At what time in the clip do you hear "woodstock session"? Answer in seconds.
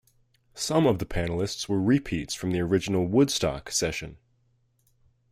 3.05-4.17